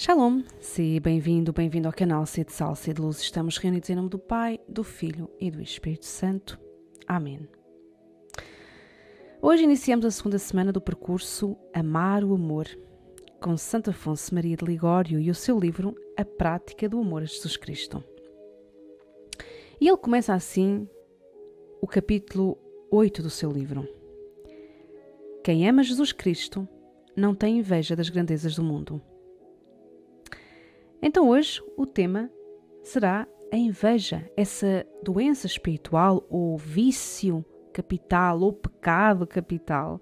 [0.00, 3.18] Shalom, se bem-vindo, bem-vindo ao canal Sede Sal, Sede Luz.
[3.18, 6.56] Estamos reunidos em nome do Pai, do Filho e do Espírito Santo.
[7.04, 7.48] Amém.
[9.42, 12.68] Hoje iniciamos a segunda semana do percurso Amar o Amor,
[13.40, 17.26] com Santo Afonso Maria de Ligório e o seu livro A Prática do Amor a
[17.26, 18.00] Jesus Cristo.
[19.80, 20.88] E ele começa assim
[21.82, 22.56] o capítulo
[22.88, 23.84] 8 do seu livro.
[25.42, 26.68] Quem ama Jesus Cristo
[27.16, 29.02] não tem inveja das grandezas do mundo.
[31.00, 32.30] Então hoje o tema
[32.82, 40.00] será a inveja, essa doença espiritual ou vício capital ou pecado capital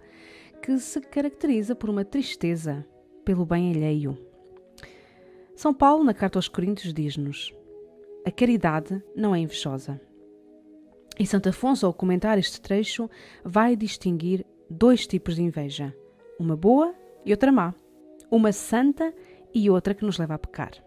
[0.63, 2.87] que se caracteriza por uma tristeza
[3.25, 4.17] pelo bem alheio.
[5.55, 7.55] São Paulo, na carta aos Coríntios, diz-nos:
[8.25, 10.01] A caridade não é invejosa.
[11.19, 13.09] E Santo Afonso, ao comentar este trecho,
[13.45, 15.95] vai distinguir dois tipos de inveja:
[16.39, 17.75] uma boa e outra má,
[18.31, 19.15] uma santa
[19.55, 20.86] e outra que nos leva a pecar.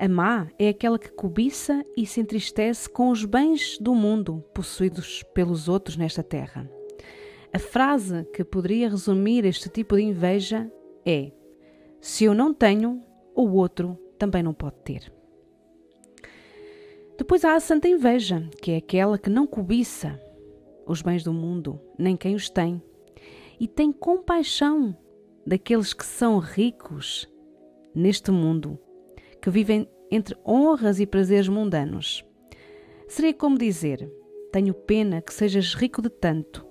[0.00, 5.22] A má é aquela que cobiça e se entristece com os bens do mundo possuídos
[5.34, 6.66] pelos outros nesta terra.
[7.52, 10.72] A frase que poderia resumir este tipo de inveja
[11.04, 11.30] é:
[12.00, 15.12] Se eu não tenho, o outro também não pode ter.
[17.18, 20.18] Depois há a santa inveja, que é aquela que não cobiça
[20.86, 22.82] os bens do mundo, nem quem os tem,
[23.60, 24.96] e tem compaixão
[25.46, 27.28] daqueles que são ricos
[27.94, 28.78] neste mundo,
[29.40, 32.24] que vivem entre honras e prazeres mundanos.
[33.08, 34.10] Seria como dizer:
[34.52, 36.66] Tenho pena que sejas rico de tanto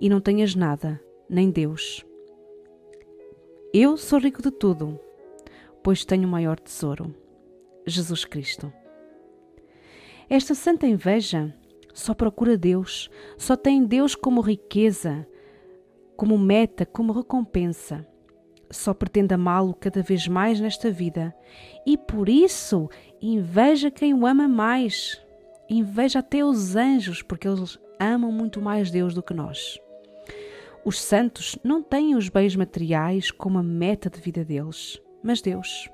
[0.00, 2.04] e não tenhas nada, nem Deus.
[3.72, 4.98] Eu sou rico de tudo,
[5.82, 7.14] pois tenho o maior tesouro:
[7.86, 8.72] Jesus Cristo.
[10.28, 11.54] Esta santa inveja
[11.92, 15.26] só procura Deus, só tem Deus como riqueza,
[16.16, 18.06] como meta, como recompensa.
[18.70, 21.34] Só pretende amá-lo cada vez mais nesta vida
[21.86, 22.88] e por isso
[23.20, 25.20] inveja quem o ama mais.
[25.68, 29.78] Inveja até os anjos, porque eles amam muito mais Deus do que nós.
[30.84, 35.88] Os santos não têm os bens materiais como a meta de vida deles, mas Deus.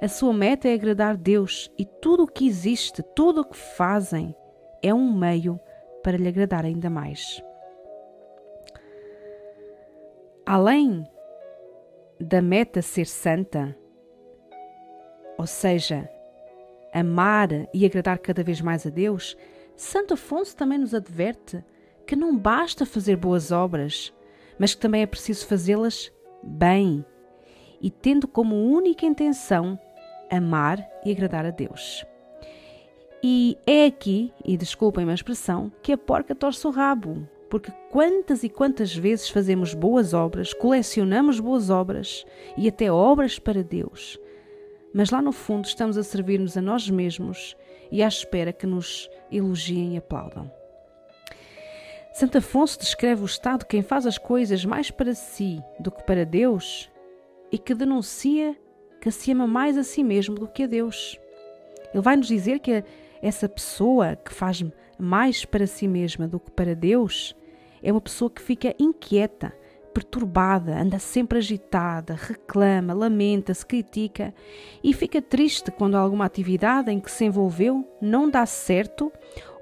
[0.00, 4.34] A sua meta é agradar Deus e tudo o que existe, tudo o que fazem,
[4.82, 5.58] é um meio
[6.02, 7.42] para lhe agradar ainda mais.
[10.44, 11.06] Além
[12.20, 13.76] da meta ser santa,
[15.36, 16.08] ou seja,
[16.92, 19.36] amar e agradar cada vez mais a Deus,
[19.76, 21.64] Santo Afonso também nos adverte
[22.06, 24.12] que não basta fazer boas obras,
[24.58, 27.04] mas que também é preciso fazê-las bem
[27.80, 29.78] e tendo como única intenção
[30.30, 32.04] amar e agradar a Deus.
[33.22, 38.42] E é aqui, e desculpem a expressão, que a porca torce o rabo, porque quantas
[38.42, 42.24] e quantas vezes fazemos boas obras, colecionamos boas obras
[42.56, 44.18] e até obras para Deus,
[44.92, 47.56] mas lá no fundo estamos a servir-nos a nós mesmos
[47.90, 50.50] e à espera que nos elogiem e aplaudam.
[52.12, 56.04] Santo Afonso descreve o estado de quem faz as coisas mais para si do que
[56.04, 56.88] para Deus
[57.50, 58.56] e que denuncia
[59.00, 61.18] que se ama mais a si mesmo do que a Deus.
[61.92, 62.84] Ele vai nos dizer que
[63.20, 64.62] essa pessoa que faz
[64.98, 67.34] mais para si mesma do que para Deus
[67.82, 69.52] é uma pessoa que fica inquieta,
[69.92, 74.34] perturbada, anda sempre agitada, reclama, lamenta-se, critica
[74.82, 79.12] e fica triste quando alguma atividade em que se envolveu não dá certo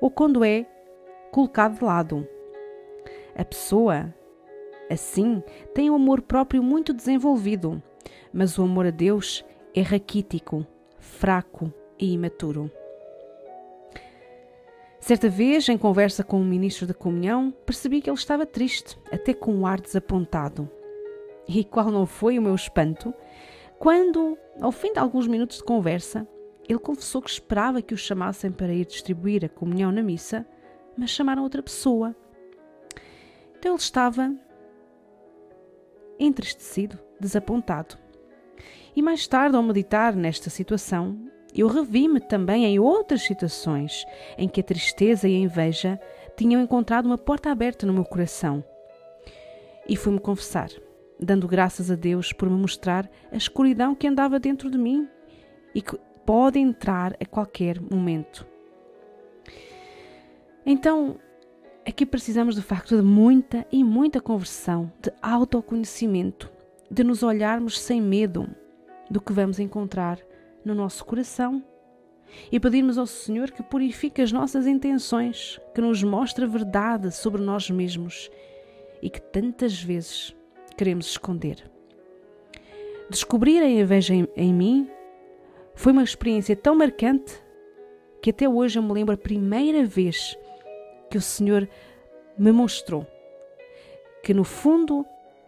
[0.00, 0.66] ou quando é
[1.30, 2.28] colocado de lado.
[3.34, 4.14] A pessoa
[4.92, 5.42] Assim,
[5.74, 7.82] tem um amor próprio muito desenvolvido,
[8.30, 9.42] mas o amor a Deus
[9.74, 10.66] é raquítico,
[10.98, 12.70] fraco e imaturo.
[15.02, 19.34] Certa vez, em conversa com um ministro da comunhão, percebi que ele estava triste, até
[19.34, 20.70] com um ar desapontado.
[21.48, 23.12] E qual não foi o meu espanto
[23.80, 26.24] quando, ao fim de alguns minutos de conversa,
[26.68, 30.46] ele confessou que esperava que o chamassem para ir distribuir a comunhão na missa,
[30.96, 32.14] mas chamaram outra pessoa.
[33.58, 34.32] Então ele estava
[36.16, 37.98] entristecido, desapontado.
[38.94, 41.18] E mais tarde, ao meditar nesta situação,
[41.60, 44.04] eu revi-me também em outras situações
[44.38, 46.00] em que a tristeza e a inveja
[46.36, 48.64] tinham encontrado uma porta aberta no meu coração.
[49.88, 50.70] E fui-me confessar,
[51.20, 55.08] dando graças a Deus por me mostrar a escuridão que andava dentro de mim
[55.74, 58.46] e que pode entrar a qualquer momento.
[60.64, 61.18] Então,
[61.84, 66.48] Aqui precisamos de facto de muita e muita conversão, de autoconhecimento,
[66.88, 68.48] de nos olharmos sem medo
[69.10, 70.20] do que vamos encontrar
[70.64, 71.62] no nosso coração
[72.50, 77.42] e pedirmos ao Senhor que purifique as nossas intenções, que nos mostre a verdade sobre
[77.42, 78.30] nós mesmos
[79.02, 80.34] e que tantas vezes
[80.76, 81.70] queremos esconder.
[83.10, 84.88] descobrir a inveja em, em mim
[85.74, 87.42] foi uma experiência tão marcante
[88.22, 90.38] que até hoje eu me lembro a primeira vez
[91.10, 91.68] que o Senhor
[92.38, 93.06] me mostrou
[94.22, 95.04] que no fundo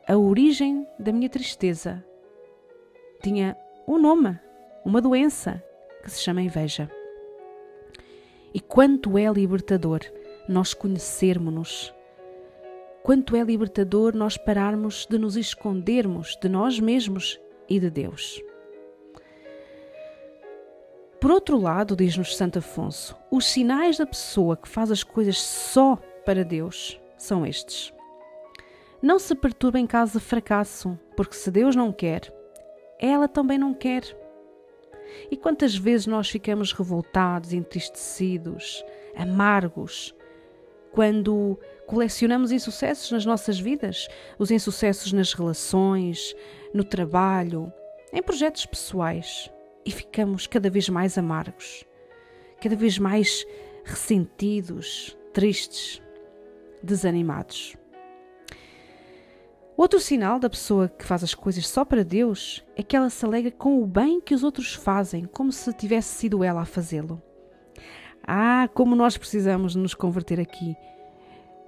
[0.07, 2.05] a origem da minha tristeza
[3.23, 3.57] tinha
[3.87, 4.39] um nome,
[4.85, 5.63] uma doença
[6.03, 6.91] que se chama inveja.
[8.53, 10.01] E quanto é libertador
[10.49, 11.93] nós conhecermos-nos,
[13.03, 18.41] quanto é libertador nós pararmos de nos escondermos de nós mesmos e de Deus.
[21.21, 25.97] Por outro lado, diz-nos Santo Afonso, os sinais da pessoa que faz as coisas só
[26.25, 27.95] para Deus são estes.
[29.01, 32.31] Não se perturbe em caso de fracasso, porque se Deus não quer,
[32.99, 34.03] ela também não quer.
[35.31, 38.85] E quantas vezes nós ficamos revoltados, entristecidos,
[39.17, 40.15] amargos,
[40.93, 44.09] quando colecionamos insucessos nas nossas vidas,
[44.39, 46.35] os insucessos nas relações,
[46.73, 47.73] no trabalho,
[48.13, 49.51] em projetos pessoais,
[49.85, 51.85] e ficamos cada vez mais amargos,
[52.61, 53.45] cada vez mais
[53.85, 56.01] ressentidos, tristes,
[56.83, 57.77] desanimados.
[59.77, 63.25] Outro sinal da pessoa que faz as coisas só para Deus é que ela se
[63.25, 67.21] alega com o bem que os outros fazem, como se tivesse sido ela a fazê-lo.
[68.25, 70.77] Ah, como nós precisamos nos converter aqui.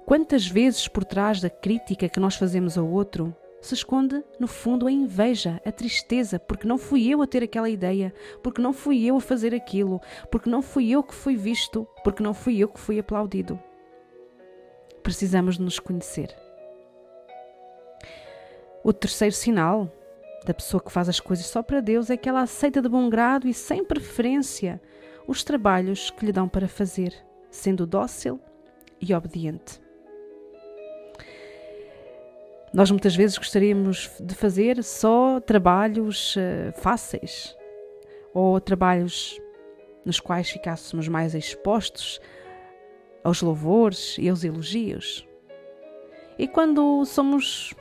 [0.07, 4.87] Quantas vezes por trás da crítica que nós fazemos ao outro se esconde, no fundo,
[4.87, 9.05] a inveja, a tristeza, porque não fui eu a ter aquela ideia, porque não fui
[9.05, 10.01] eu a fazer aquilo,
[10.31, 13.59] porque não fui eu que fui visto, porque não fui eu que fui aplaudido.
[15.03, 16.46] Precisamos de nos conhecer.
[18.87, 19.93] O terceiro sinal
[20.45, 23.11] da pessoa que faz as coisas só para Deus é que ela aceita de bom
[23.11, 24.81] grado e sem preferência
[25.27, 27.13] os trabalhos que lhe dão para fazer,
[27.51, 28.39] sendo dócil
[29.01, 29.81] e obediente.
[32.73, 37.57] Nós muitas vezes gostaríamos de fazer só trabalhos uh, fáceis
[38.33, 39.37] ou trabalhos
[40.05, 42.21] nos quais ficássemos mais expostos
[43.25, 45.27] aos louvores e aos elogios.
[46.39, 47.75] E quando somos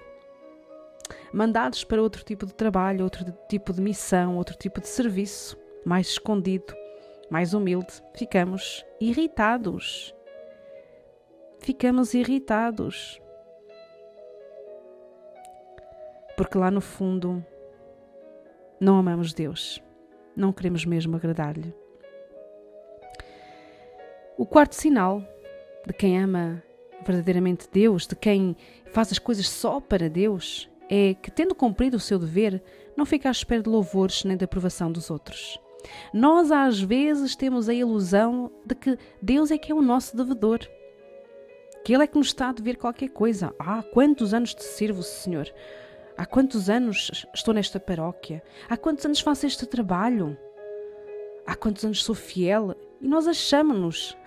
[1.34, 6.07] mandados para outro tipo de trabalho, outro tipo de missão, outro tipo de serviço, mais
[6.07, 6.74] escondido,
[7.30, 10.16] mais humilde, ficamos irritados.
[11.60, 13.19] Ficamos irritados.
[16.38, 17.44] Porque lá no fundo
[18.80, 19.81] não amamos Deus,
[20.36, 21.74] não queremos mesmo agradar-lhe.
[24.38, 25.24] O quarto sinal
[25.88, 26.62] de quem ama
[27.06, 28.57] verdadeiramente Deus, de quem
[28.88, 32.62] faz as coisas só para Deus, é que, tendo cumprido o seu dever,
[32.96, 35.60] não fica à espera de louvores nem de aprovação dos outros.
[36.14, 40.60] Nós, às vezes, temos a ilusão de que Deus é que é o nosso devedor,
[41.84, 43.54] que Ele é que nos está a dever qualquer coisa.
[43.60, 45.48] Ah, quantos anos te sirvo, Senhor?
[46.18, 48.42] Há quantos anos estou nesta paróquia?
[48.70, 50.38] Há quantos anos faço este trabalho?
[51.46, 52.76] Há quantos anos sou fiel?
[53.02, 54.18] E nós achamos-nos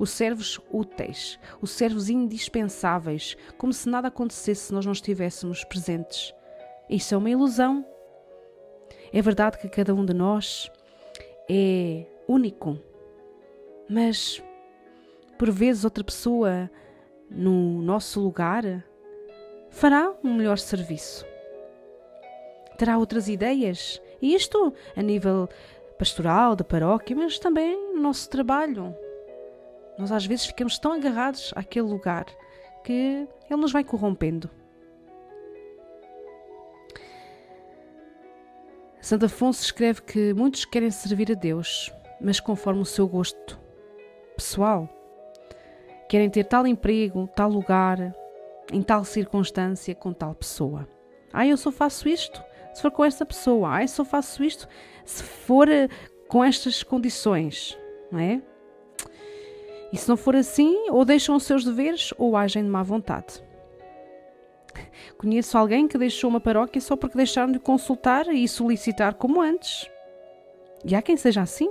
[0.00, 6.34] os servos úteis, os servos indispensáveis, como se nada acontecesse se nós não estivéssemos presentes.
[6.88, 7.84] Isso é uma ilusão.
[9.12, 10.72] É verdade que cada um de nós
[11.50, 12.78] é único,
[13.90, 14.42] mas
[15.38, 16.70] por vezes outra pessoa
[17.28, 18.82] no nosso lugar
[19.68, 21.26] fará um melhor serviço.
[22.78, 25.46] Terá outras ideias, e isto a nível
[25.98, 28.96] pastoral, da paróquia, mas também no nosso trabalho.
[30.00, 32.24] Nós às vezes ficamos tão agarrados àquele lugar
[32.82, 34.48] que ele nos vai corrompendo.
[39.00, 43.58] Santo Afonso escreve que muitos querem servir a Deus, mas conforme o seu gosto
[44.36, 44.88] pessoal.
[46.08, 48.14] Querem ter tal emprego, tal lugar,
[48.72, 50.88] em tal circunstância, com tal pessoa.
[51.32, 52.42] Ah, eu só faço isto
[52.72, 53.76] se for com esta pessoa.
[53.76, 54.66] Ah, eu só faço isto
[55.04, 55.88] se for eh,
[56.28, 57.78] com estas condições,
[58.10, 58.40] não é?
[59.92, 63.42] E se não for assim, ou deixam os seus deveres ou agem de má vontade.
[65.18, 69.90] Conheço alguém que deixou uma paróquia só porque deixaram de consultar e solicitar como antes.
[70.84, 71.70] E há quem seja assim.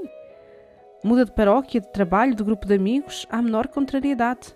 [1.04, 4.54] Muda de paróquia, de trabalho, de grupo de amigos, à menor contrariedade.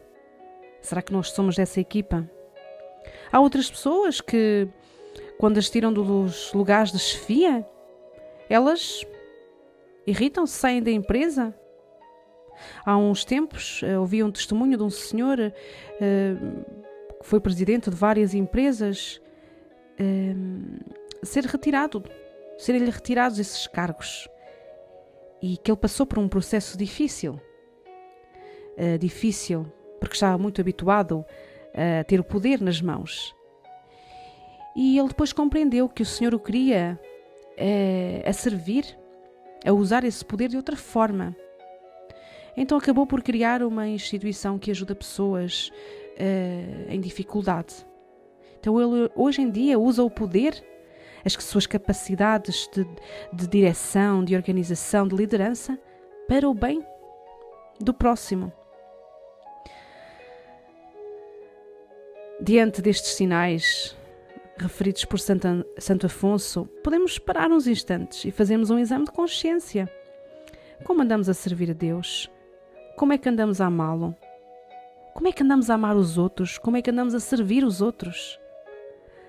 [0.82, 2.30] Será que nós somos dessa equipa?
[3.32, 4.68] Há outras pessoas que,
[5.40, 7.66] quando as tiram dos lugares de chefia,
[8.50, 9.06] elas
[10.06, 11.56] irritam-se, saem da empresa
[12.86, 17.96] Há uns tempos eh, ouvi um testemunho de um senhor uh, que foi presidente de
[17.96, 19.22] várias empresas
[20.00, 22.04] uh, ser retirado,
[22.58, 24.28] serem-lhe retirados esses cargos
[25.42, 27.40] e que ele passou por um processo difícil,
[28.98, 29.66] difícil
[30.00, 31.26] porque estava muito habituado
[31.74, 33.36] a ter o poder nas mãos.
[34.74, 36.98] E ele depois compreendeu que o Senhor o queria
[38.26, 38.98] a servir,
[39.66, 41.36] a usar esse poder de outra forma.
[42.56, 45.72] Então acabou por criar uma instituição que ajuda pessoas
[46.14, 47.86] uh, em dificuldade.
[48.60, 50.64] Então ele hoje em dia usa o poder,
[51.26, 52.86] as suas capacidades de,
[53.34, 55.78] de direção, de organização, de liderança,
[56.28, 56.86] para o bem
[57.80, 58.52] do próximo.
[62.42, 63.96] Diante destes sinais
[64.58, 69.90] referidos por Santo Afonso, podemos parar uns instantes e fazermos um exame de consciência.
[70.84, 72.30] Como andamos a servir a Deus?
[72.96, 74.16] Como é que andamos a amá-lo?
[75.16, 76.58] Como é que andamos a amar os outros?
[76.58, 78.40] Como é que andamos a servir os outros?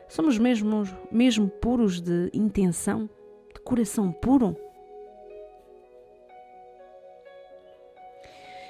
[0.06, 3.09] Somos mesmo, mesmo puros de intenção,
[3.54, 4.56] de coração puro?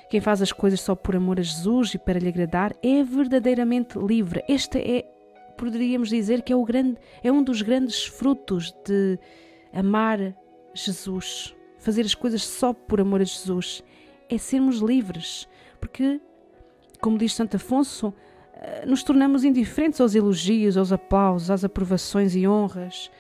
[0.09, 3.99] Quem faz as coisas só por amor a Jesus e para lhe agradar é verdadeiramente
[3.99, 4.45] livre.
[4.49, 5.03] Este é,
[5.57, 9.19] poderíamos dizer que é, o grande, é um dos grandes frutos de
[9.73, 10.37] amar
[10.73, 11.55] Jesus.
[11.79, 13.83] Fazer as coisas só por amor a Jesus
[14.35, 15.49] é sermos livres,
[15.81, 16.21] porque,
[17.01, 18.13] como diz Santo Afonso,
[18.55, 23.11] eh, nos tornamos indiferentes aos elogios, aos aplausos, às aprovações e honras.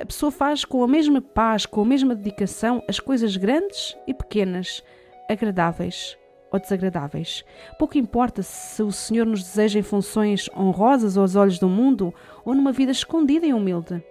[0.00, 4.14] A pessoa faz com a mesma paz, com a mesma dedicação, as coisas grandes e
[4.14, 4.84] pequenas,
[5.28, 6.16] agradáveis
[6.52, 7.44] ou desagradáveis.
[7.78, 12.12] Pouco importa se o Senhor nos deseja em funções honrosas aos olhos do mundo
[12.44, 14.02] ou numa vida escondida e humilde.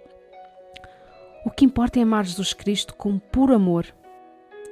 [1.44, 3.86] O que importa é amar Jesus Cristo com puro amor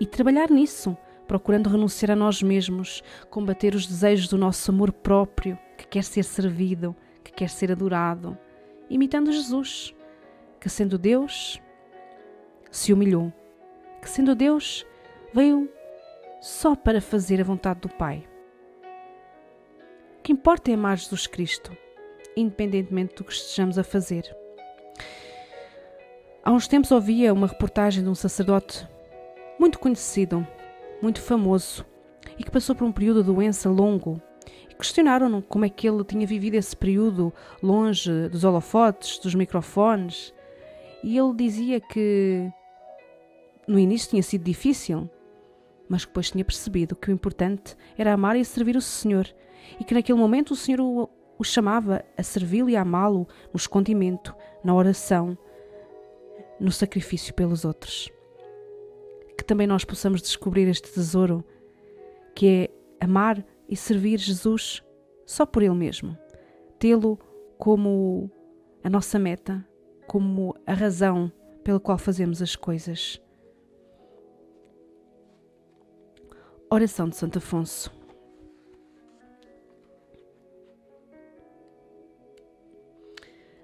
[0.00, 0.96] e trabalhar nisso,
[1.28, 6.24] procurando renunciar a nós mesmos, combater os desejos do nosso amor próprio, que quer ser
[6.24, 8.36] servido, que quer ser adorado,
[8.88, 9.94] imitando Jesus,
[10.58, 11.60] que sendo Deus,
[12.70, 13.32] se humilhou,
[14.00, 14.86] que sendo Deus,
[15.32, 15.70] veio
[16.40, 18.26] só para fazer a vontade do Pai.
[20.18, 21.76] O que importa é amar Jesus Cristo,
[22.34, 24.34] independentemente do que estejamos a fazer.
[26.42, 28.88] Há uns tempos ouvia uma reportagem de um sacerdote
[29.58, 30.46] muito conhecido,
[31.00, 31.84] muito famoso,
[32.38, 34.20] e que passou por um período de doença longo.
[34.70, 40.34] E questionaram-no como é que ele tinha vivido esse período longe dos holofotes, dos microfones.
[41.02, 42.50] E ele dizia que
[43.66, 45.08] no início tinha sido difícil,
[45.88, 49.28] mas depois tinha percebido que o importante era amar e servir o Senhor,
[49.80, 53.56] e que naquele momento o Senhor o, o chamava a servi-lo e a amá-lo no
[53.56, 55.36] escondimento, na oração,
[56.58, 58.10] no sacrifício pelos outros.
[59.48, 61.42] Também nós possamos descobrir este tesouro,
[62.34, 64.84] que é amar e servir Jesus
[65.24, 66.18] só por Ele mesmo,
[66.78, 67.18] tê-lo
[67.56, 68.30] como
[68.84, 69.66] a nossa meta,
[70.06, 71.32] como a razão
[71.64, 73.18] pela qual fazemos as coisas.
[76.70, 77.90] Oração de Santo Afonso.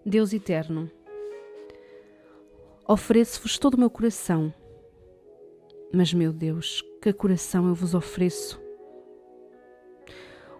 [0.07, 0.91] Deus eterno,
[2.89, 4.64] ofereço-vos todo o meu coração.
[5.95, 8.61] Mas, meu Deus, que coração eu vos ofereço?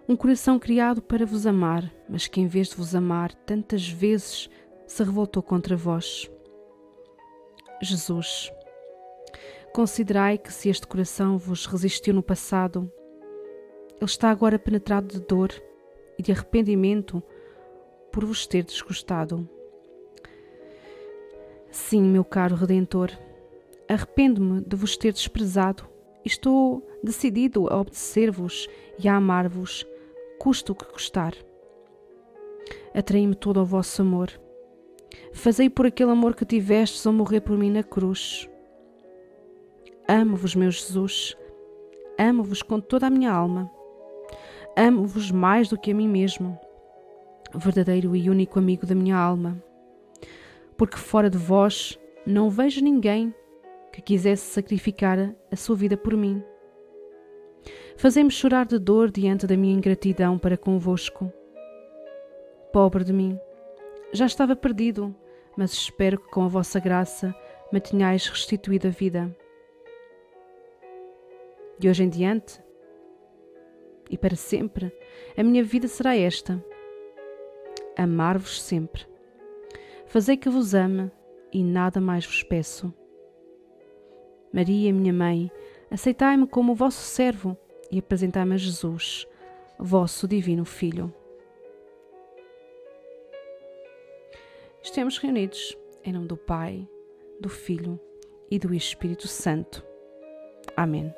[0.07, 4.49] Um coração criado para vos amar, mas que em vez de vos amar, tantas vezes
[4.87, 6.29] se revoltou contra vós.
[7.81, 8.51] Jesus,
[9.75, 12.89] Considerai que se este coração vos resistiu no passado,
[13.97, 15.51] ele está agora penetrado de dor
[16.17, 17.21] e de arrependimento
[18.09, 19.49] por vos ter desgostado.
[21.69, 23.11] Sim, meu caro Redentor,
[23.89, 25.87] arrependo-me de vos ter desprezado
[26.23, 29.85] estou decidido a obedecer-vos e a amar-vos,
[30.39, 31.35] custa o que custar.
[32.95, 34.31] Atraí-me todo ao vosso amor.
[35.31, 38.49] Fazei por aquele amor que tivestes ao morrer por mim na cruz
[40.07, 41.35] Amo-vos, meu Jesus.
[42.15, 43.71] Amo-vos com toda a minha alma.
[44.77, 46.59] Amo-vos mais do que a mim mesmo,
[47.55, 49.59] verdadeiro e único amigo da minha alma.
[50.77, 53.33] Porque fora de vós não vejo ninguém
[53.95, 56.43] que quisesse sacrificar a sua vida por mim.
[57.95, 61.31] Fazei-me chorar de dor diante da minha ingratidão para convosco.
[62.73, 63.39] Pobre de mim,
[64.11, 65.15] já estava perdido,
[65.55, 67.33] mas espero que com a vossa graça
[67.71, 69.33] me tenhais restituído a vida.
[71.79, 72.61] De hoje em diante
[74.09, 74.91] e para sempre,
[75.37, 76.61] a minha vida será esta:
[77.97, 79.05] amar-vos sempre.
[80.05, 81.09] Fazei que vos ame
[81.49, 82.93] e nada mais vos peço.
[84.55, 85.51] Maria, minha mãe,
[85.91, 87.57] aceitai-me como vosso servo
[87.91, 89.27] e apresentai-me a Jesus,
[89.77, 91.13] vosso divino Filho.
[94.81, 96.87] Estamos reunidos em nome do Pai,
[97.37, 97.99] do Filho
[98.49, 99.83] e do Espírito Santo.
[100.77, 101.13] Amém.